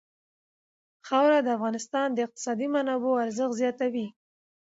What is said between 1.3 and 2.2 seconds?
د افغانستان د